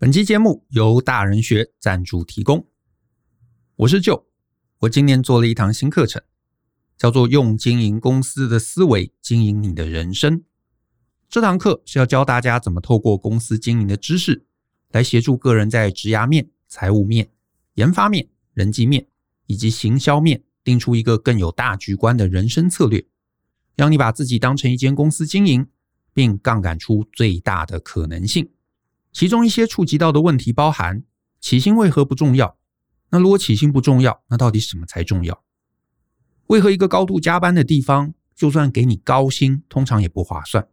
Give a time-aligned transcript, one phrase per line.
[0.00, 2.66] 本期节目由大人学赞助提供。
[3.76, 4.26] 我是舅
[4.78, 6.22] 我今年做了一堂新课程，
[6.96, 10.42] 叫做“用经营公司的思维经营你的人生”。
[11.28, 14.46] 这堂课是要教大家怎么透过公司经营的知识，
[14.88, 17.28] 来协助个人在职涯面、财务面、
[17.74, 19.06] 研发面、人际面
[19.48, 23.04] 以及行销面，定出一个更有大局观的人生策略，
[23.76, 25.66] 让你把自己当成一间公司经营，
[26.14, 28.50] 并杠杆出最大的可能性。
[29.12, 31.02] 其中一些触及到的问题包含：
[31.40, 32.56] 起薪为何不重要？
[33.10, 35.42] 那如果起薪不重要，那到底什么才重要？
[36.46, 40.68] 为何一个高度加班的地方，就算给你高薪，通常也不划算？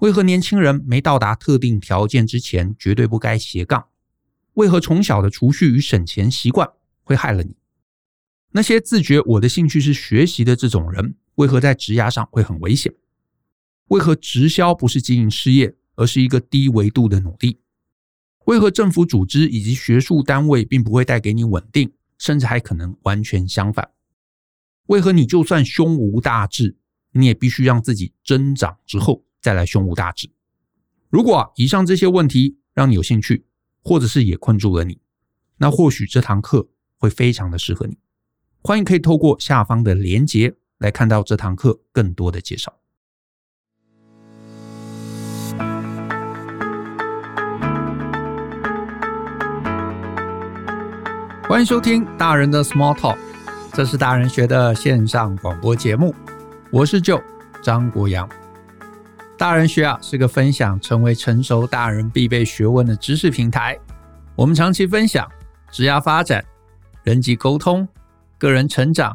[0.00, 3.86] 为何年轻人没到达特定条件之前，绝对不该斜杠？
[4.54, 6.68] 为何从小的储蓄与省钱习惯
[7.02, 7.56] 会害了你？
[8.52, 12.94] 那些自觉我的兴趣是学习的这种人，为何在职涯上会很危险？
[13.88, 15.74] 为何直销不是经营事业？
[15.96, 17.58] 而是一个低维度的努力。
[18.46, 23.90] 为何政府组织以及学术单位并不会带给你稳定，甚至还可能完全相反？
[24.86, 26.76] 为何你就算胸无大志，
[27.12, 30.28] 你也必须让自己增长之后再来胸无大志？
[31.08, 33.46] 如果，以上这些问题让你有兴趣，
[33.82, 35.00] 或者是也困住了你，
[35.56, 37.96] 那或许这堂课会非常的适合你。
[38.60, 42.78] 欢迎可以透过下方的连结来看到这堂课更多的介绍。
[51.46, 53.18] 欢迎收听大人的 Small Talk，
[53.74, 56.14] 这是大人学的线上广播节目。
[56.70, 57.22] 我是舅
[57.62, 58.26] 张国阳。
[59.36, 63.78] 大人学啊是个分享成为成熟大人必备学问的知识平台。
[64.34, 65.30] 我们长期分享
[65.70, 66.42] 职业发展、
[67.02, 67.86] 人际沟通、
[68.38, 69.14] 个人成长、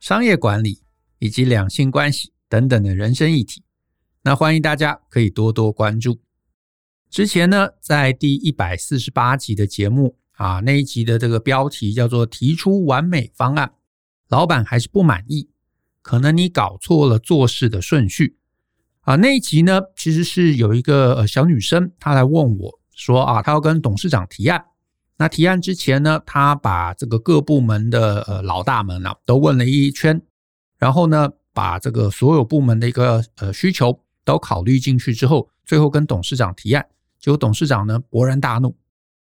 [0.00, 0.80] 商业管理
[1.18, 3.62] 以及两性关系等等的人生议题。
[4.22, 6.20] 那欢迎大家可以多多关注。
[7.10, 10.16] 之前呢，在第一百四十八集的节目。
[10.36, 13.72] 啊，那一集的这个标题叫做“提出完美方案，
[14.28, 15.48] 老板还是不满意”，
[16.02, 18.36] 可能你搞错了做事的顺序。
[19.00, 24.64] 啊，那一集呢，其实是有一个呃小女生，她来问我说啊，她要跟董事长提案。
[25.16, 30.20] 那提案之前呢，她把这个各部门的呃老大们啊都问了一圈，
[30.76, 36.84] 然后呢，把这个所有部门的一个呃需求都考虑进去之后，最后跟董事长提案，
[37.18, 38.76] 结果董事长呢勃然大怒。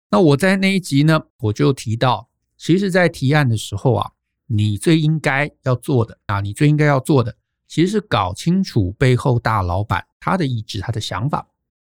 [0.08, 4.12] 那我在那一集呢，我就提到，其实，在提案的时候啊，
[4.46, 7.36] 你最应该要做的啊，你最应该要做的，
[7.66, 11.48] 其实是搞清楚背后大老板他的意志、他的想法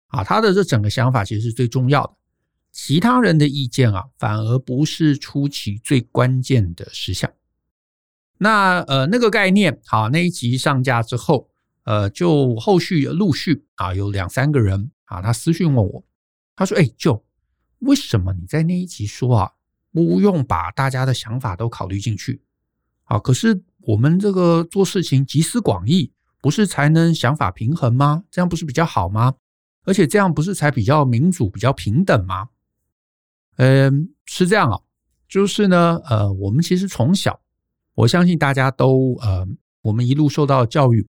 [0.07, 2.13] 啊，他的这整个想法其实是最重要的。
[2.71, 7.29] 其他人的意见啊，反而不是初期最关键的事项。
[8.37, 11.49] 那呃，那个概念好，那一集上架之后，
[11.83, 16.03] 呃，就后续陆续啊，有两三个人啊，他私讯问我，
[16.55, 17.21] 他说：“哎，就。”
[17.79, 19.51] 为什么你在那一集说啊，
[19.91, 22.41] 不用把大家的想法都考虑进去
[23.03, 23.19] 啊？
[23.19, 28.23] 可是我们这个做事情集思广益，不是才能想法平衡吗？
[28.31, 29.35] 这样不是比较好吗？
[29.83, 32.49] 而且这样不是才比较民主、比较平等吗？
[33.57, 34.79] 嗯，是这样啊。
[35.27, 37.39] 就是呢，呃，我们其实从小，
[37.93, 39.47] 我相信大家都呃，
[39.81, 41.07] 我们一路受到教育，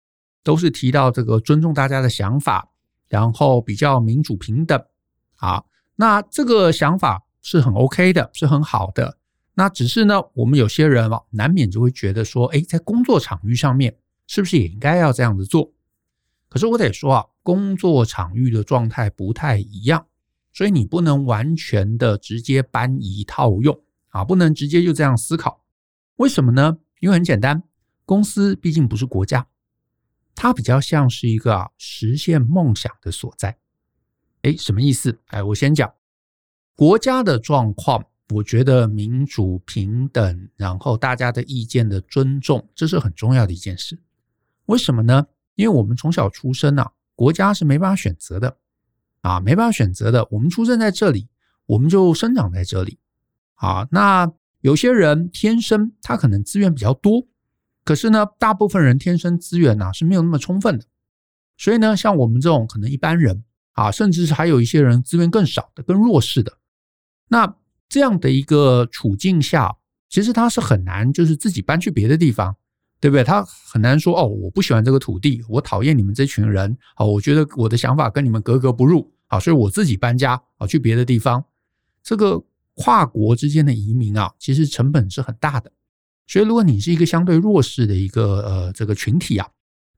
[0.44, 2.70] 都是提到这个尊重大家的想法，
[3.08, 4.82] 然后比较民主平等
[5.38, 5.64] 啊。
[6.02, 9.20] 那这个想法是很 OK 的，是很好的。
[9.54, 13.96] 那只是呢，我们有些人啊，难免就会觉得说，哎，在工作场域上面，
[14.26, 15.72] 是不是也应该要这样子做？
[16.50, 20.08] 可是我得说啊，工作场域的状态不太一样，
[20.52, 23.80] 所以你不能完全的直接搬移套用
[24.10, 25.64] 啊，不能直接就这样思考。
[26.16, 26.80] 为什么呢？
[27.00, 27.62] 因为很简单，
[28.06, 29.46] 公司毕竟不是国家，
[30.34, 33.60] 它比较像是一个啊，实现梦想的所在。
[34.44, 35.18] 哎，什么意思？
[35.28, 35.94] 哎，我先讲
[36.76, 38.06] 国家的状况。
[38.34, 44.00] 我觉得民主平等，然后大家的意见的尊重，这是很重要的一件事。
[44.68, 45.28] 为什么呢？
[45.56, 48.56] 因为我们从小出生啊，国家是没办法选择的
[49.20, 50.26] 啊，没办法选择的。
[50.32, 51.28] 我们出生在这里，
[51.66, 53.00] 我们就生长在这里
[53.56, 53.86] 啊。
[53.92, 57.28] 那有些人天生他可能资源比较多，
[57.84, 60.86] 可是呢，大部分人天生资源呢是没有那么充分的。
[61.58, 63.44] 所以呢，像我们这种可能一般人。
[63.74, 66.58] 啊，甚至是还有一些人资源更少的、更弱势的，
[67.30, 67.56] 那
[67.88, 69.78] 这样的一个处境下，
[70.10, 72.56] 其实他是很难，就是自己搬去别的地方，
[73.00, 73.24] 对不对？
[73.24, 81.44] 他很难说哦，我不喜欢这个土地，我讨厌你们这群人，好，我觉得我的想法跟你们格格不入，好，所以我自己搬家，好，去别的地方。
[82.04, 82.44] 这个
[82.76, 85.72] 跨国之间的移民啊，其实成本是很大的，
[86.28, 89.48] 所以如果你是一个相对弱势的一个呃这个群体啊，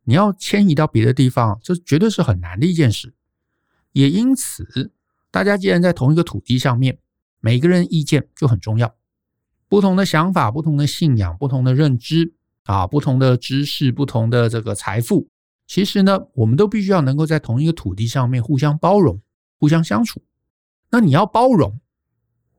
[0.04, 3.14] 你要迁移到别的地方，这绝对是很难的一件事。
[3.94, 4.92] 也因此，
[5.32, 7.00] 大家既然在同一个土地上面，
[7.40, 8.94] 每个人意见就很重要。
[9.68, 15.28] 不同的想法、不同的信仰、不同的认知啊、不同的知识、不同的这个财富，
[15.66, 19.22] 其实呢，我们都必须要能够在同一个土地上面互相包容、
[19.60, 20.22] 互相相处。
[20.92, 21.80] 那你要包容，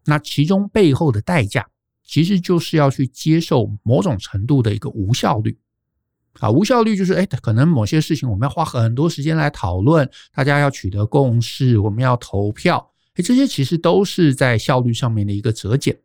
[0.06, 1.68] 那其中背后的代价，
[2.02, 5.58] 其实就是要去接受某种程度的一个无效率。
[6.40, 15.98] 啊，无效率就是哎，可能某些事情我们要花很多时间来讨论，大家要取得共识，我们要投票，哎，这些其实都是在效率上面的一个折减。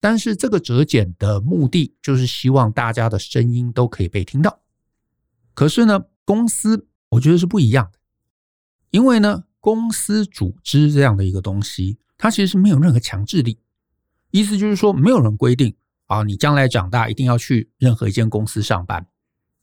[0.00, 4.60] 但是这个折减的目的就是希望大家的声音都可以被听到。
[5.52, 7.98] 可是呢，公司我觉得是不一样的，
[8.90, 13.58] 因为呢，公司组织这样的一个东西，它其实是没有任何强制力。
[14.30, 15.74] 意思就是说，没有人规定
[16.06, 19.06] 啊，你将来长大一定要去任何一间公司上班。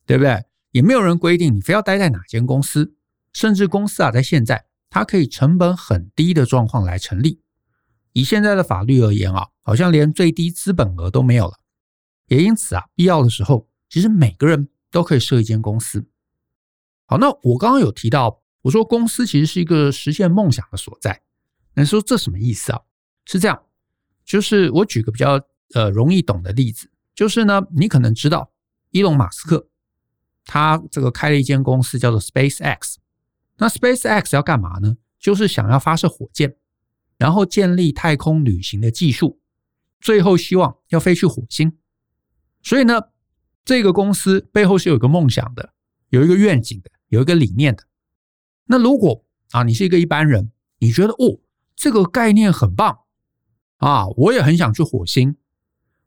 [0.07, 0.43] 对不对？
[0.71, 2.95] 也没有人规定你非要待在哪间公司，
[3.33, 7.41] 甚至公司啊，在现在它可以成本很低的状况来成立。
[8.13, 11.59] 以现在的法律而言啊，好像连最低资本额都没有了。
[12.27, 16.07] 也因此啊，必要的时候，其实每个人都可以设一间公司。
[17.05, 21.21] 好，那我刚刚有提到，我说公司其实是一个实现梦想的所在。
[21.73, 22.81] 那说这什么意思啊？
[23.25, 23.61] 是这样，
[24.25, 25.41] 就是我举个比较
[25.73, 28.51] 呃容易懂的例子，就是呢，你可能知道
[28.91, 29.67] 伊隆马斯克。
[30.47, 32.95] 他这个开了一间公司叫做 SpaceX，
[33.57, 34.95] 那 SpaceX 要干嘛呢？
[35.19, 36.55] 就是想要发射火箭，
[37.17, 39.41] 然后建立太空旅行的技术，
[39.99, 41.77] 最后希望要飞去火星。
[42.63, 43.09] 所以呢，
[43.65, 45.73] 这个公司背后是有一个梦想的，
[46.09, 47.83] 有一个愿景的，有一个理念的。
[48.67, 51.41] 那如果啊，你是一个一般人，你觉得哦，
[51.75, 52.99] 这个概念很棒
[53.77, 55.35] 啊，我也很想去火星，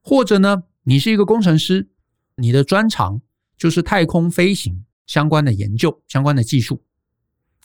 [0.00, 1.90] 或者呢，你是一个工程师，
[2.36, 3.20] 你的专长。
[3.60, 6.82] 就是太空飞行相关的研究、相关的技术，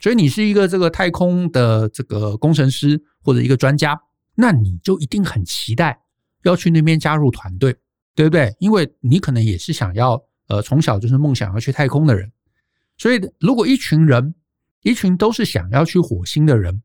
[0.01, 3.97] 所以你是一个这个太空的这个工程师或者一个专家，
[4.35, 6.01] 那你就一定很期待
[6.43, 7.73] 要去那边加入团队，
[8.13, 8.53] 对不对？
[8.59, 12.29] 因为你可能也是想要呃从小就是梦想要去太空的人，
[12.97, 14.35] 所以如果一群人，
[14.81, 16.81] 一群都是想要去火星的人，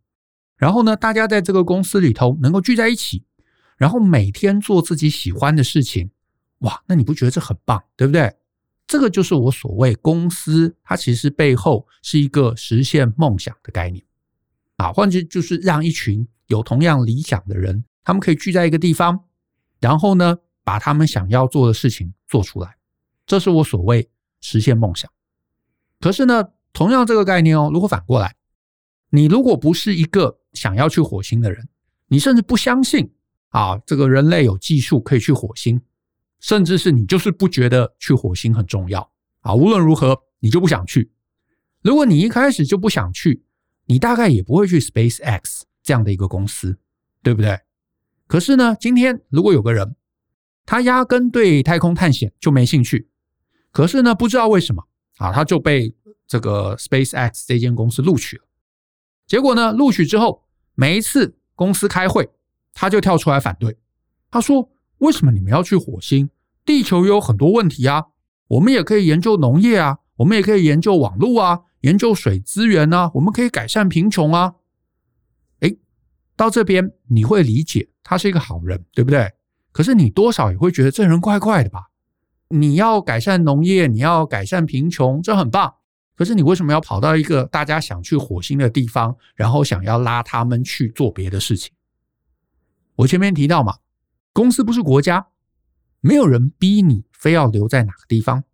[0.56, 3.24] 然后呢，大家在这个公司里头能够聚在一起，
[3.76, 6.12] 然后每天做自己喜欢的事情，
[6.58, 8.32] 哇，那你不觉得这很棒，对不对？
[8.90, 14.04] 这个就是我所谓公司，它其实背后是一个实现梦想的概念
[14.78, 19.26] 啊，换句就是让一群有同样理想的人，他们可以聚在一个地方，
[19.78, 22.78] 然后呢，把他们想要做的事情做出来，
[23.24, 24.10] 这是我所谓
[24.40, 25.08] 实现梦想。
[26.00, 28.34] 可是呢，同样这个概念哦，如果反过来，
[29.10, 31.68] 你如果不是一个想要去火星的人，
[32.08, 33.08] 你甚至不相信
[33.50, 35.80] 啊，这个人类有技术可以去火星。
[36.40, 41.12] 甚至是你就是不觉得去火星很重要啊，无论如何你就不想去。
[41.82, 43.44] 如果你一开始就不想去，
[43.86, 46.78] 你大概也不会去 SpaceX 这样的一个公司，
[47.22, 47.60] 对不对？
[48.26, 49.94] 可是呢，今天如果有个人，
[50.64, 53.08] 他压根对太空探险就没兴趣，
[53.70, 54.82] 可是呢，不知道为什么
[55.18, 55.94] 啊，他就被
[56.26, 58.44] 这个 SpaceX 这间公司录取了。
[59.26, 60.44] 结果呢，录取之后，
[60.74, 62.30] 每一次公司开会，
[62.72, 63.76] 他就跳出来反对，
[64.30, 64.70] 他说。
[65.00, 66.30] 为什么你们要去火星？
[66.64, 68.04] 地球有很多问题啊，
[68.48, 74.54] 我们也可以研究农业啊，我们也可以研究网络啊，研究水资源啊，我们可以改善贫穷啊。
[75.60, 75.78] 诶，
[76.36, 79.32] 到这边你会理解他是一个好人，对不对？
[79.72, 81.90] 可是你多少也会觉得这人怪怪的吧？
[82.48, 85.76] 你要改善农业，你要改善贫穷，这很棒。
[86.14, 91.72] 可是你为什么要跑到一个大家想去火星的地方，然后想要拉他们去做别的事情？
[92.96, 93.78] 我前面提到嘛。
[94.32, 95.28] 公司不是国家，
[96.00, 98.44] 没有人逼你非要留在哪个地方。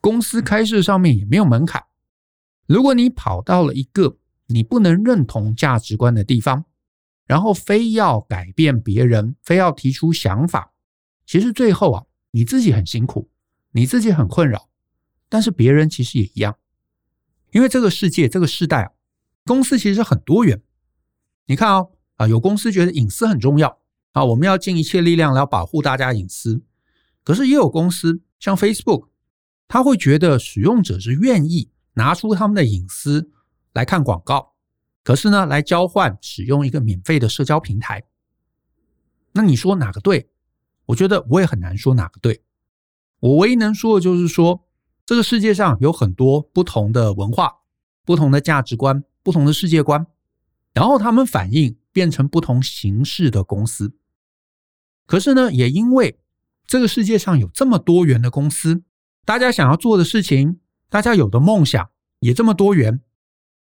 [0.00, 1.84] 公司开设上面也没有门槛。
[2.66, 6.64] 如果你跑到了一个你不能认同价值观的地方，
[7.26, 10.72] 然后非要改变别人，非要提出想法，
[11.24, 13.30] 其实最后啊，你自己很辛苦，
[13.72, 14.68] 你自己很困扰，
[15.28, 16.56] 但是别人其实也一样。
[17.52, 18.92] 因为这个世界，这个时代啊，
[19.44, 20.62] 公司其实很多元。
[21.46, 23.78] 你看哦，啊，有公司觉得隐私很重要。
[24.14, 26.62] 啊，我们要尽一切力量来保护大家隐私。
[27.24, 29.08] 可是也有公司，像 Facebook，
[29.66, 33.32] 他会觉得使用者是愿意拿出他们的隐私
[33.72, 34.54] 来看广告，
[35.02, 38.04] 可是呢，来交换使用一个免费的社交平台。
[39.32, 40.30] 那你说哪个对？
[40.86, 42.44] 我觉得我也很难说哪个对。
[43.18, 44.64] 我唯一能说的就是说，
[45.04, 47.52] 这个世界上有很多不同的文化、
[48.04, 50.06] 不同的价值观、不同的世界观，
[50.72, 53.96] 然后他们反应变成不同形式的公司。
[55.06, 56.18] 可是呢，也因为
[56.66, 58.82] 这个世界上有这么多元的公司，
[59.24, 63.00] 大家想要做的事情，大家有的梦想也这么多元，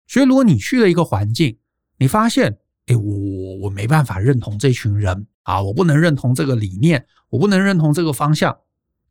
[0.08, 1.58] 所以如果你去了一个环境，
[1.98, 8.60] 你发现，哎，我我我没办法认同这群人啊，我不能认同这个理念，我不能认同这个方向。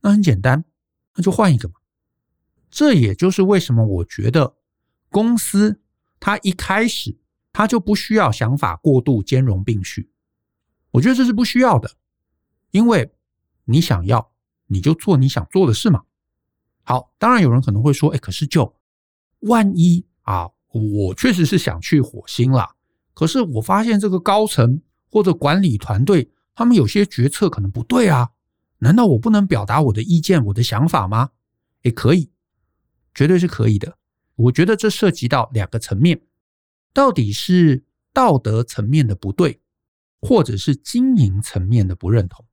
[0.00, 0.64] 那很简单，
[1.16, 1.74] 那就换一个嘛。
[2.70, 4.54] 这也就是为什么我觉得
[5.08, 5.80] 公司
[6.20, 7.18] 它一开始
[7.52, 10.10] 它就不需要想法过度兼容并蓄。
[10.92, 11.90] 我觉得这是不需要的，
[12.70, 13.10] 因为
[13.64, 14.32] 你想要
[14.66, 16.02] 你就做你想做的事嘛。
[16.82, 18.74] 好，当然有人可能会说，哎，可是就
[19.40, 22.74] 万一啊，我确实是想去火星啦，
[23.14, 28.30] 可是我发现这个高层或者管理团队他们有些决策可能不对啊。
[28.78, 31.30] 难道我不能表达我的意见、我的想法吗？
[31.82, 32.30] 也可以，
[33.14, 33.98] 绝对是可以的。
[34.36, 36.20] 我觉得这涉及到两个层面，
[36.94, 39.60] 到底是道德层面的不对，
[40.22, 42.44] 或者是经营层面的不认同。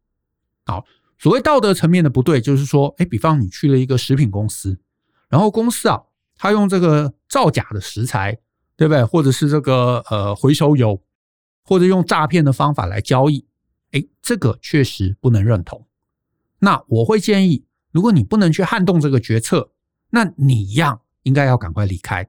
[0.68, 0.86] 好，
[1.18, 4.78] 所谓道德层面的不对，就是说，哎，比方你去了一个食品公司，
[5.30, 6.04] 然后公司啊，
[6.36, 8.38] 他用这个造假的食材，
[8.76, 9.06] 对不对？
[9.06, 11.02] 或者是这个呃回收油，
[11.64, 13.46] 或者用诈骗的方法来交易，
[13.92, 15.88] 哎，这个确实不能认同。
[16.60, 19.72] 那我会建议，如果你不能去撼动这个决策，
[20.10, 22.28] 那你一样应该要赶快离开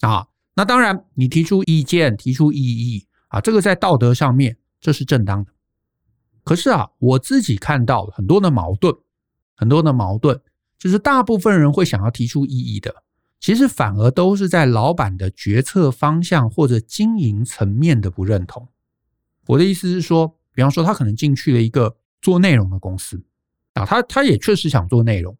[0.00, 0.26] 啊。
[0.56, 5.52] 那当然，你提出意见、提出异议啊，这个在道德上面这是正当的。
[6.46, 8.96] 可是啊，我自己看到很多的矛盾，
[9.56, 10.40] 很多的矛盾，
[10.78, 13.02] 就是大部分人会想要提出异议的，
[13.40, 18.66] 其实反而都是在老板的决策方向或者经营层面的不认同。
[19.48, 21.96] 我的意思是说，比方说他可能进去了一个。
[22.22, 23.22] 做内容的公司
[23.74, 25.36] 啊，他他也确实想做内容，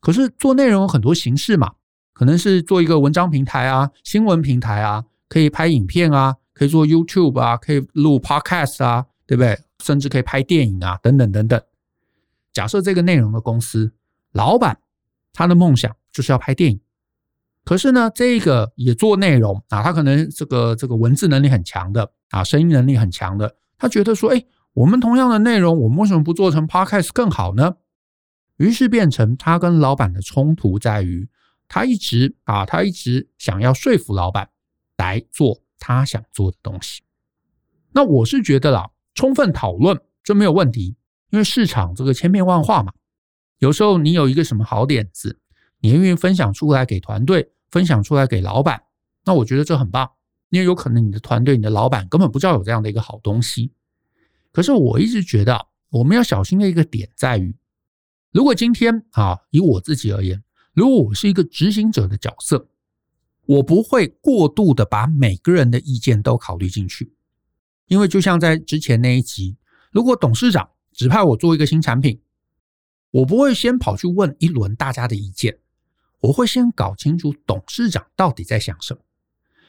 [0.00, 1.72] 可是做内容有很多形式嘛，
[2.14, 9.56] 可能是做一个文章平台啊、新闻平台啊，可以拍影片啊，可以做 YouTube 啊，可以录 Podcast 啊，对不对？
[9.78, 11.62] 甚至可以拍电影啊，等等等等。
[12.52, 13.92] 假设这个内容的公司
[14.32, 14.76] 老板
[15.32, 16.80] 他的梦想就是要拍电影，
[17.64, 24.44] 可是呢，这个也做内容啊，他可能这个这个文字能力很强的啊，声音能力很强的，他觉得说，哎。
[24.72, 27.74] 我们同样的内容，我们为什么不做成 Podcast 更好呢？
[28.56, 31.28] 于是变成他跟老板的冲突在于，
[31.66, 34.48] 他一直啊，他一直想要说服老板
[34.96, 37.02] 来做他想做的东西。
[37.90, 38.88] 那我是觉得啦，
[39.20, 40.96] 充分讨论这没有问题，
[41.28, 42.90] 因为市场这个千变万化嘛。
[43.58, 45.38] 有时候你有一个什么好点子，
[45.80, 48.82] 你愿意分享出来给团队，分享出来给老板，
[49.26, 50.10] 那我觉得这很棒，
[50.48, 53.74] 因为有可能你的团队、你的老板根本不知道有这样的一个好东西。
[54.52, 57.54] 可是我一直觉得，我们要小心的一个点在于，
[58.32, 62.68] 如果今天啊，以我自己而言，如果我是一个执行者的角色，
[63.44, 67.12] 我不会过度的把每个人的意见都考虑进去，
[67.90, 69.56] 因为就像在之前那一集，
[69.90, 72.20] 如果董事长指派我做一个新产品，
[73.10, 75.58] 我不会先跑去问一轮大家的意见，
[76.20, 79.00] 我会先搞清楚董事长到底在想什么，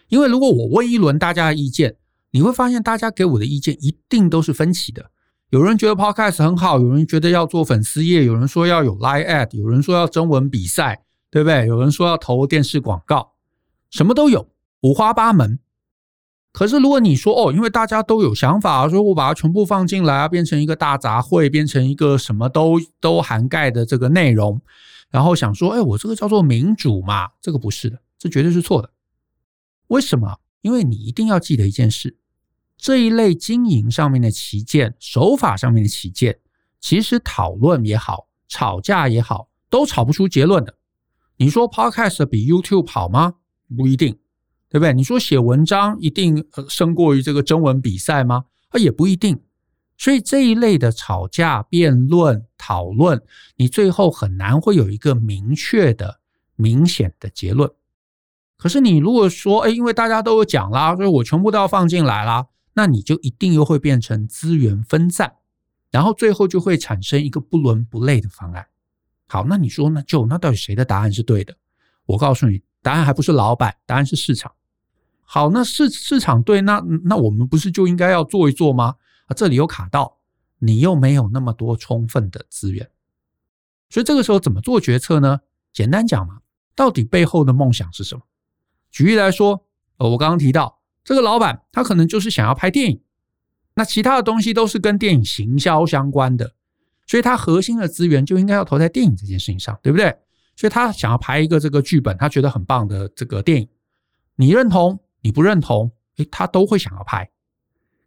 [0.10, 1.96] 因为如果我问一轮大家的意见，
[2.30, 5.10] 你会发现，大家给我的意见一定都是分歧的。
[5.50, 11.66] 有人觉得 Podcast 很好，有人觉得要做粉丝页，有人说要有 Live Ad，有人说要征文比赛，对不对？
[11.66, 13.34] 有人说要投电视广告，
[13.90, 14.48] 什么都有，
[14.82, 15.58] 五花八门。
[16.52, 24.62] 可是如果你说哦，因为大家都有想法，说我把它全部放进来啊，变成一个大杂烩，变成一个什么都都涵盖的这个内容，
[25.10, 27.30] 然后想说，哎，我这个叫做民主嘛？
[27.42, 28.90] 这个不是的，这绝对是错的。
[29.88, 30.40] 为什么？
[30.62, 32.18] 因为你一定要记得一件事。
[32.78, 36.40] 这一类经营上面的旗舰，手法上面的旗舰，
[36.80, 40.76] 其实讨论也好，吵架也好，都吵不出结论的。
[41.38, 43.36] 你说 Podcast 比 YouTube 好吗？
[43.78, 44.18] 不一定，
[44.72, 44.94] 对不对？
[44.94, 48.46] 你说写文章一定胜过于这个征文比赛吗？
[48.70, 49.38] 啊，也不一定。
[49.98, 53.22] 所以这一类的吵架、辩论、讨论，
[53.58, 56.22] 你最后很难会有一个明确的、
[56.56, 57.70] 明显的结论。
[58.58, 62.48] 可是你如果说，哎，因为大家都有讲啦，所以我全部都要放进来啦。
[62.74, 65.34] 那你就一定又会变成资源分散，
[65.92, 68.66] 然后最后就会产生一个不伦不类的方案。
[69.28, 71.54] 好，那你说那就那到底谁的答案是对的？
[72.06, 74.52] 我告诉你，答案还不是老板，答案是市场。
[75.34, 78.98] 好，那市市场对，那那我们不是就应该要做一做吗？
[79.28, 80.18] 啊，这里有卡到，
[80.60, 82.90] 你又没有那么多充分的资源，
[83.90, 85.40] 所以这个时候怎么做决策呢？
[85.72, 86.42] 简单讲嘛，
[86.76, 88.24] 到底背后的梦想是什么？
[88.92, 89.66] 举例来说，
[90.00, 90.82] 呃，我刚刚提到。
[91.02, 93.02] 这个老板他可能就是想要拍电影，
[93.76, 96.56] 那其他的东西都是跟电影行销相关的，
[97.08, 100.14] 所以他核心的资源就应该要投在电影这件事情上，对不对？
[100.58, 103.70] 所以他想要拍一个这个剧本，他觉得很棒的这个电影，
[104.36, 107.30] 你认同你不认同，诶，他都会想要拍。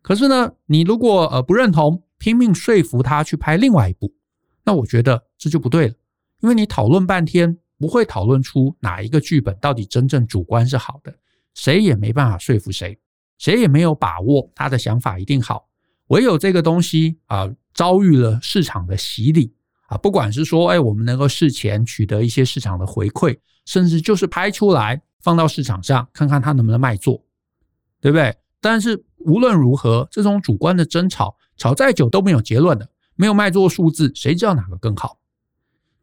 [0.02, 4.12] 可是呢，你如果呃不认同，拼命说服他去拍另外一部，
[4.64, 5.94] 那我觉得这就不对了，
[6.40, 11.14] 因为你讨论半天不会讨论出哪一个剧本到底真正主观是好的。
[11.54, 12.98] 谁也没办法说服谁，
[13.38, 15.68] 谁也没有把握他的想法一定好。
[16.08, 19.54] 唯有这个东西啊，遭遇了市场的洗礼
[19.86, 27.24] 啊，不管是说，哎，我们能够事前取得一些市场的回馈，甚至就是拍出来放到市场上，看看它能不能卖座，
[27.98, 28.36] 对不对？
[28.60, 35.18] 但是无论如何，这种主观的争吵，吵再久都没有结论的，没有卖座数字，谁知道哪个更好？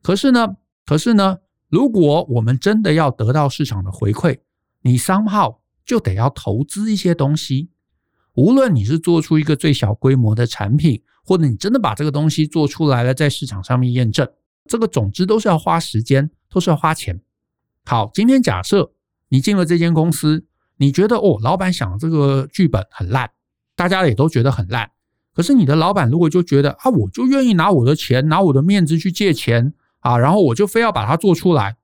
[0.02, 0.56] 可是呢，
[0.88, 1.38] 可是呢，
[1.70, 4.40] 如果我们真的要得到市场的回馈，
[4.82, 7.70] 你商号就得要投资一些东西。
[8.34, 14.28] 无论你是做出一个最小规模的产品，或者你真的把这个东西做出来了，在市场上面验证，
[14.66, 17.22] 这个总之都是要花时间，都是要花钱。
[17.86, 18.94] 好，今天假设
[19.32, 20.46] 你进了这间公司，
[20.76, 23.32] 你觉得哦，老板想这个剧本很烂，
[23.78, 24.92] 大家也都觉得很烂。
[25.34, 31.78] 可是你的老板如果就觉得啊，我就愿意拿我的钱，拿我的面子去借钱啊，然后我就非要把它做出来，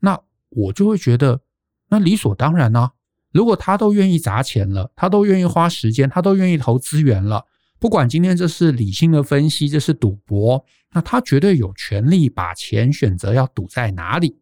[0.00, 0.18] 那
[0.48, 1.42] 我就会觉得
[1.90, 2.92] 那理所当然呢、啊。
[3.30, 7.44] 如果他都愿意砸钱了，他都愿意花时间，他都愿意投资源了，
[7.78, 10.64] 不管今天这是理性的分析，这是赌博，
[10.94, 14.38] 那他绝对有权利把钱选择要赌在哪里。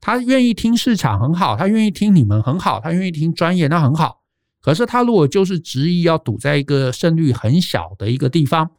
[0.00, 4.22] 他愿意听市场很好，他愿意听你们很好，他愿意听专业那很好。
[4.60, 8.70] 可是他如果就是执意要赌在一个胜率很小的一个地方，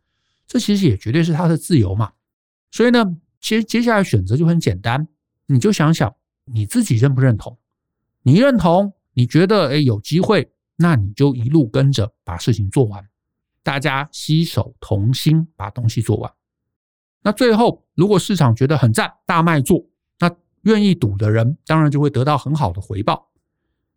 [0.47, 2.11] 这其实也绝对是他的自由嘛。
[2.71, 3.03] 所以呢，
[3.39, 5.07] 其实接下来选择就很简单，
[5.47, 6.13] 你就想想
[6.45, 7.57] 你自己认不认同，
[8.23, 8.93] 你认同。
[9.15, 13.03] 你觉得诶有机会，那你就一路跟着把事情做完，
[13.63, 16.31] 大家携手同心把东西做完。
[17.21, 19.87] 那最后，如果市场觉得很赞，大卖座，那
[20.69, 23.29] 愿意赌的人当然就会得到很好的回报。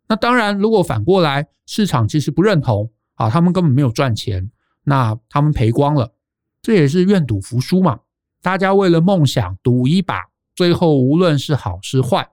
[0.07, 4.51] 那当然，如果反过来市场其实不认同啊，他们根本没有赚钱，
[4.83, 6.13] 那他们赔光了，
[6.61, 7.99] 这也是愿赌服输嘛。
[8.41, 10.23] 大家为了梦想赌一把，
[10.55, 12.29] 最后无论是好是坏，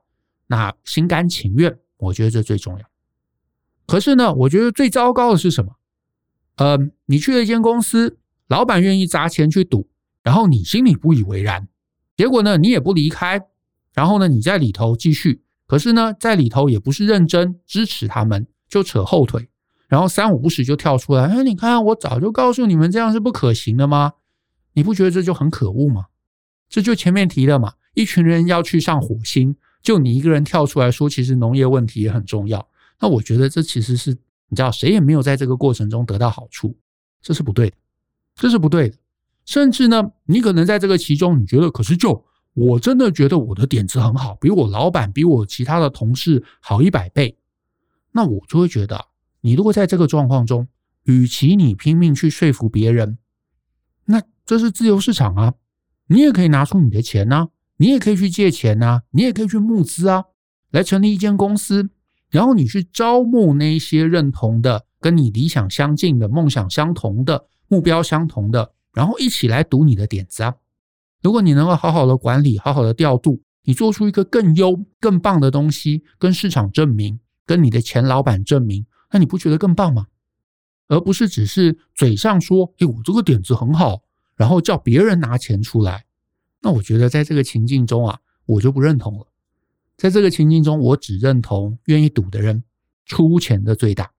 [0.48, 1.78] 那心甘情愿。
[1.98, 2.84] 我觉得这最重要。
[3.86, 5.76] 可是呢，我觉得最糟糕的是什么？
[6.56, 8.18] 呃，你去了一间公司，
[8.48, 9.88] 老板愿意砸钱去赌，
[10.22, 11.68] 然后你心里不以为然，
[12.16, 13.40] 结果呢，你也不离开，
[14.00, 19.46] 然后呢，你在里头继续，可是呢，在里头也不是认真支持他们，就扯后腿，
[19.88, 24.14] 然后三五不时就跳出来，哎，你看，我早就告诉你们这样是不可行的吗？
[24.72, 26.06] 你不觉得这就很可恶吗？
[26.70, 29.54] 这就前面提了嘛，一群人要去上火星。
[29.82, 32.66] 就你一个人跳出来说，其实农业问题也很重要。
[33.00, 34.12] 那我觉得这其实是
[34.48, 36.74] 你知道，谁也没有在这个过程中得到好处，
[37.20, 37.76] 这是不对的，
[38.34, 38.96] 这是不对的。
[39.44, 47.36] 甚至呢，你可能在这个其中，你觉得可是就我真的觉得我的点子很好，比我老板、比我其他的同事好一百倍。
[48.12, 49.06] 那我就会觉得，
[49.40, 50.66] 你如果在这个状况中，
[51.04, 53.18] 与其你拼命去说服别人，
[54.04, 55.54] 那这是自由市场啊，
[56.08, 57.48] 你也可以拿出你的钱啊。
[57.76, 60.24] 你也可以去借钱呐，你也可以去募资啊，
[60.70, 61.88] 来成立一间公司，
[62.28, 70.54] 然后你去招募那些认同的、跟你理想相近的、梦想相同的、目标相同的，然后一起来赌你的点子啊。
[71.22, 80.06] 如果你能够好好的管理、好好的调度，你做出一个更优、更棒的东西，跟市场证明，跟你的前老板证明，那你不觉得更棒吗？
[80.88, 84.02] 而不是只是嘴上说：“哎，我这个点子很好”，
[84.34, 86.06] 然后叫别人拿钱出来。
[86.62, 89.26] 那我觉得在这个情境中啊，我就不认同了。
[89.96, 92.64] 在这个情境中，我只认同愿意赌的人
[93.04, 94.10] 出钱的最大。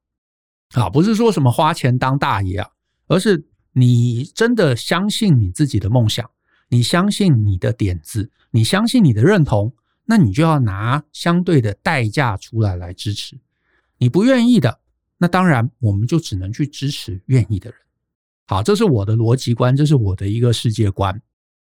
[0.74, 2.70] 啊，不是说什么花钱当大爷啊，
[3.08, 6.30] 而是你真的相信你自己的梦想，
[6.72, 9.74] 你相信你的点子，你相信你的认同，
[10.06, 13.38] 那你就要拿相对的代价出来来支持。
[13.98, 14.80] 你不愿意的，
[15.18, 17.78] 那当然我们就只能去支持愿意的人。
[18.48, 21.22] 好，这是我的逻辑观，这是我的一个世界观。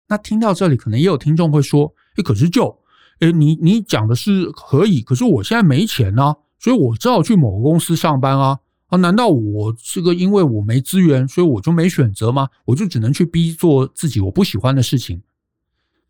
[0.07, 2.81] 那听到这里，可能也有听众会说：“诶，可是就，
[3.19, 8.57] 诶，你你讲的是可以，可是我现在没钱啊，所以我只好去某个公司上班啊
[8.93, 8.97] 啊！
[8.97, 12.49] 难道我这个因为我没资源，所以我就没选择吗？
[12.65, 15.23] 我就只能去逼做自己我不喜欢的事情？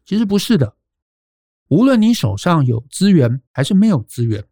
[0.04, 0.76] 其实不是的，
[1.69, 4.43] 无论你手上有资源还是没有资源，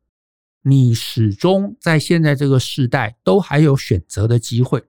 [0.62, 4.86] 你始终在现在这个时代都还有选择的机会。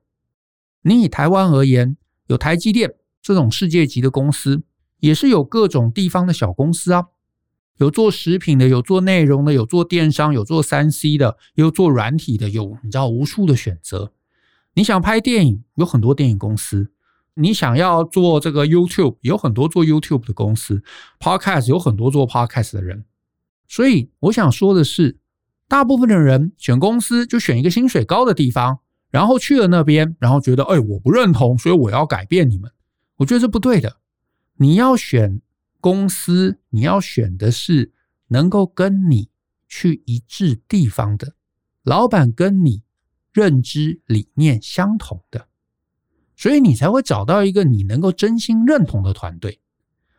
[0.83, 1.97] 你以台湾而言，
[2.29, 4.65] 有台积电。”这种世界级的公司，
[4.99, 7.07] 也是有各种地方的小公司啊，
[7.83, 14.12] 有做食品的，有做内容的，有做电商，有做三 C 的，有做软体的，有你知道无数的选择。
[14.75, 16.87] 你想拍电影，有很多电影公司；
[17.35, 20.85] 你想要做这个 YouTube，有很多做 YouTube 的公司
[21.18, 23.05] ；Podcast 有很多做 Podcast 的人。
[23.66, 25.18] 所以我想说的是，
[25.66, 28.79] 大部分的人选公司就选一个薪水高的地方，
[29.11, 32.71] 然后去了那边，然后觉得哎，我不认同，所以我要改变你们。
[33.16, 33.97] 我觉得是不对的。
[34.59, 35.40] 你要选
[35.83, 37.92] 公司，你要选的是
[38.29, 39.29] 能够跟你
[39.68, 41.35] 去一致地方的
[41.83, 42.85] 老板，跟你
[43.33, 45.49] 认知理念相同的，
[46.37, 49.61] 所以你才会找到一个你能够真心认同的团队，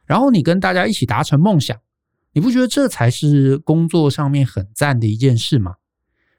[0.06, 1.80] 然后你跟大家一起达成梦想。
[2.34, 5.76] 你不觉得这才是工作上面很赞的一件事吗？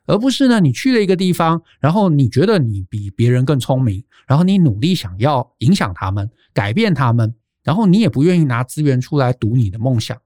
[0.06, 7.34] 而不是呢，你去了一个地方，然后你觉得你比别人更聪明，然后你努力想要影响他们、改变他们，
[7.64, 10.16] 然后你也不愿意拿资源出来赌你的梦想。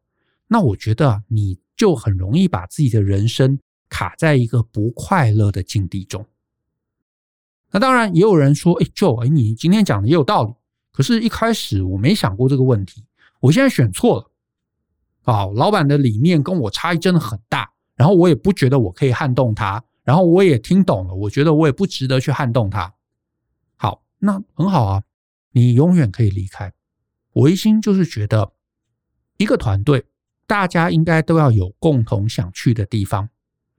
[0.48, 6.26] 那我觉得你就很容易把自己的人生卡在一个不快乐的境地中。
[7.70, 10.52] 那当然，也有人说：“哎，Joe，哎，你今天讲的也有道理。
[10.92, 13.04] 可是，一开始我没想过这个问题，
[13.40, 14.30] 我现在选错了。
[15.22, 22.94] 啊，老板的理念跟我差异真的很大。”然后我也不觉得我可以撼动他，然后我也听懂了，我觉得我也不值得去撼动他。
[23.76, 25.02] 好，那很好啊，
[25.50, 26.72] 你永远可以离开。
[27.38, 28.52] 我一心就是觉得，
[29.36, 30.06] 一个团队
[30.44, 33.28] 大家应该都要有共同想去的地方。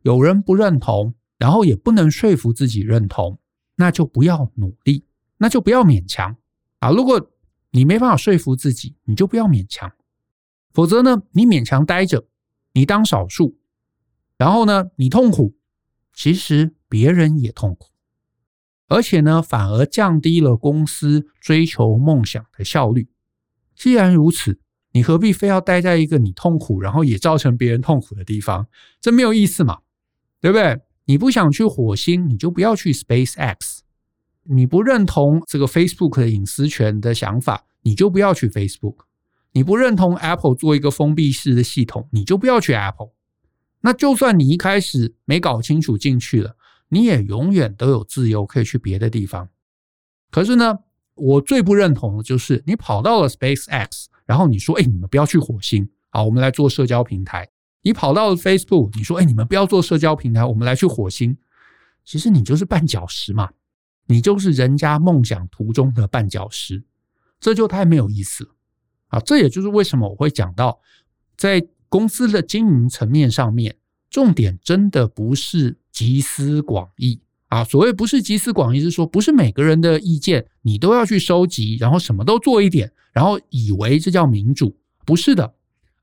[0.01, 3.37] 有人不认同，然后也不能说服自己认同，
[3.75, 5.03] 那就不要努力，
[5.39, 6.37] 那就不要勉强
[6.79, 6.89] 啊。
[6.91, 7.31] 如果
[7.71, 9.91] 你没办法说服自己，你就不要勉强。
[10.71, 12.25] 否则呢，你勉强待着，
[12.71, 13.59] 你当少数。
[14.37, 15.57] 然后呢，你痛苦，
[16.13, 17.89] 其实别人也痛苦，
[18.87, 23.09] 而且呢，反而降低了公司追求梦想的效率。
[23.79, 24.59] 既然如此，
[24.91, 28.67] 你何必非要待在一个你痛苦，然后也造成别人痛苦的地方？
[28.99, 29.79] 这没有意思嘛，
[30.41, 30.81] 对不对？
[31.05, 33.55] 你不想去火星，你就不要去 SpaceX；
[34.43, 38.97] 你不认同这个 Facebook 的隐私权的想法，你就不要去 Facebook；
[39.53, 43.11] 你不认同 Apple 做一个封闭式的系统，你就不要去 Apple。
[43.79, 46.57] 那就算你一开始没搞清楚进去了，
[46.89, 49.47] 你也永远都有自由可以去别的地方。
[50.29, 50.79] 可是呢，
[51.19, 57.47] 我最不认同的就是你跑到了 SpaceX，然后你说：“哎，你们不要去火星，好，我们来做社交平台。”
[57.83, 61.37] 你跑到了 Facebook，你说：“哎，你们不要做社交平台，我们来去火星。”
[62.05, 63.49] 其实你就是绊脚石嘛，
[64.07, 66.83] 你就是人家梦想途中的绊脚石，
[67.39, 68.49] 这就太没有意思了
[69.09, 69.19] 啊！
[69.19, 70.79] 这也就是为什么我会讲到
[71.37, 71.67] 在。
[71.91, 73.75] 公司的经营层面上面，
[74.11, 77.63] 重点真的不是集思广益啊。
[77.63, 85.53] 所谓不是集思广益，是说不是每个人的意见你都要去收集，然后什么都做一点，然后以为这叫民主，不是的，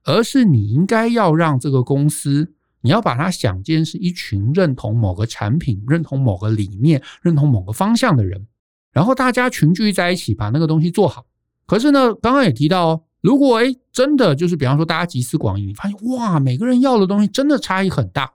[0.05, 8.47] 而是你应该要让这个公司，你要把它想见是一群认同某个产品、认同某个理念、认同某个方向的人，
[8.93, 11.27] 然后大家群聚在一起把那个东西做好。
[11.67, 13.03] 可是呢，刚刚也提到哦。
[13.23, 18.35] 如果诶真的就是比方说大家集思广益，你发现哇，每个人要的东西真的差异很大，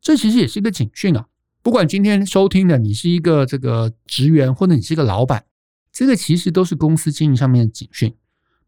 [0.00, 1.26] 这其实也是一个警讯啊。
[1.64, 5.46] 不管今天收听的你是一个这个职员，或者你是一个老板，
[5.90, 8.14] 这个其实都是公司经营上面的警讯，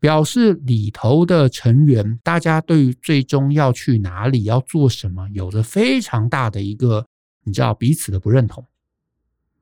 [0.01, 7.07] 表示里头的成员大家对于最终要去哪里、要做什么，有着非常大的一个
[7.45, 8.67] 你知道彼此的不认同。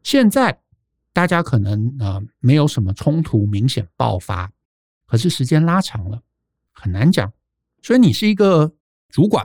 [0.05, 0.61] 现在
[1.12, 4.49] 大家可能呃没有什么冲突明显爆发。
[5.07, 6.23] 可是时间拉长了，
[6.70, 7.33] 很难讲。
[7.83, 8.73] 所以你是一个
[9.09, 9.44] 主管，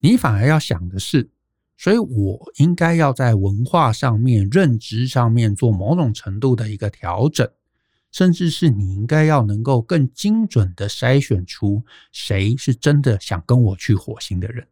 [0.00, 1.30] 你反而要想的是，
[1.80, 7.48] 所以我应该要在文化上面、认知上面做某种程度的一个调整，
[8.12, 14.66] 甚至是你应该要能够更精准的筛选出谁是真的想跟我去火星的人。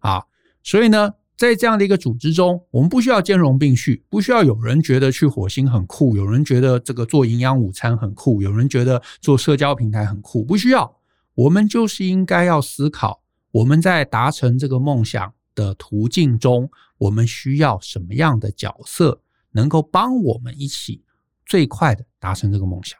[0.00, 0.24] 啊，
[0.64, 1.14] 所以呢。
[1.36, 10.98] 在这样的一个组织中，我们不需要兼容并蓄，不需要有人觉得去火星很酷，有人觉得这个做营养午餐很酷，有人觉得做社交平台很酷，不需要。
[11.32, 19.20] 我们就是应该要思考，我们在达成这个梦想的途径中，我们需要什么样的角色，
[19.50, 21.04] 能够帮我们一起
[21.44, 22.98] 最快的达成这个梦想，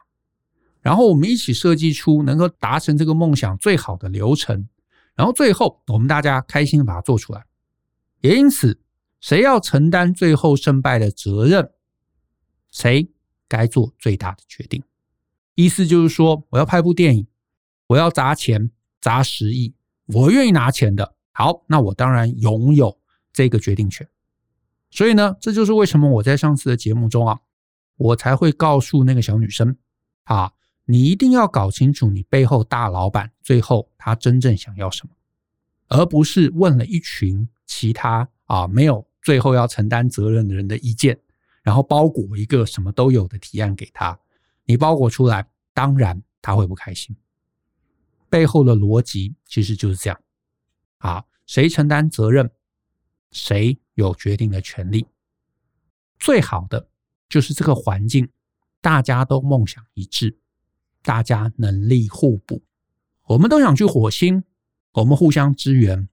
[0.81, 4.67] 然后我们一起设计出能够达成这个梦想最好的流程，
[5.15, 7.43] 然后最后我们大家开心把它做出来。
[8.19, 8.79] 也因此，
[9.19, 11.71] 谁要承担最后胜败的责任，
[12.69, 13.09] 谁
[13.47, 14.83] 该做最大的决定。
[15.55, 17.27] 意思就是说，我要拍部电影，
[17.87, 18.69] 我要砸钱
[19.01, 19.73] 砸十亿，
[20.05, 21.15] 我愿意拿钱的。
[21.41, 22.95] 好，那我当然拥有
[23.33, 24.07] 这个决定权。
[24.91, 27.39] 所以呢，这就是为什么我在上次的节目中啊，
[27.97, 29.75] 我才会告诉那个小女生
[30.25, 30.53] 啊，
[30.85, 35.13] 你一定要搞清楚你背后大老板最后他真正想要什么，
[35.87, 37.47] 而不是问了一群。
[37.73, 41.17] 其他啊，没有最后要承担责任的人的意见，
[41.63, 44.19] 然后包裹一个什么都有的提案给他，
[44.65, 47.15] 你包裹出来，当然他会不开心。
[48.29, 50.19] 背后的逻辑其实就是这样
[50.97, 52.49] 啊，谁承担责任，
[53.29, 55.05] 谁有决定的权利。
[56.17, 56.87] 最好的
[57.27, 58.29] 就是这个环境，
[58.79, 60.37] 大家都梦想一致，
[61.01, 62.63] 大家能力互补，
[63.27, 64.45] 我们都想去火星，
[64.93, 66.07] 我们互相支援。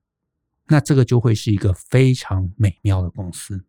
[0.66, 3.64] 那这个就会是一个非常美妙的公司。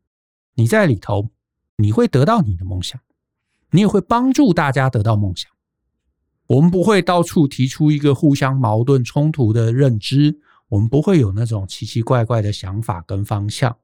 [0.55, 1.29] 你在里头，
[1.75, 2.99] 你会得到你的梦想，
[3.69, 5.51] 你也会帮助大家得到梦想。
[6.47, 13.75] 我们不会到处提出一个互相矛盾冲突的认知，我们不会有那种奇奇怪怪的想法跟方向。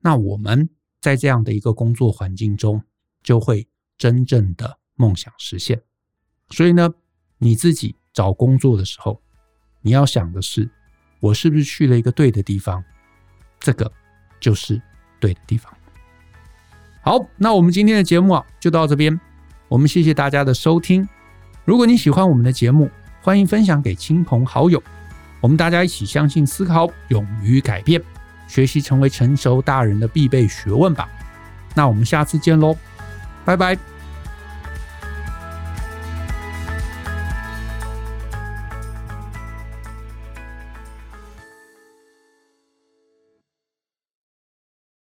[0.00, 0.70] 那我们
[1.00, 2.82] 在这样的一个工作环境中，
[3.22, 5.82] 就会真正的梦想实现。
[6.50, 6.88] 所以呢，
[7.38, 9.20] 你自己找工作的时候，
[9.82, 10.70] 你要想的是，
[11.20, 12.82] 我是不是去了一个对的地方？
[13.60, 13.90] 这个
[14.40, 14.80] 就是
[15.20, 15.72] 对的地方。
[17.02, 19.20] 好，那我们今天的节目啊，就到这边。
[19.68, 21.06] 我们谢谢大家的收听。
[21.64, 22.88] 如果你喜欢我们的节目，
[23.20, 24.82] 欢迎分享给亲朋好友。
[25.40, 28.02] 我们大家一起相信、思考、勇于改变，
[28.46, 31.08] 学习成为成熟大人的必备学问吧。
[31.74, 32.76] 那我们下次见喽，
[33.44, 33.97] 拜拜。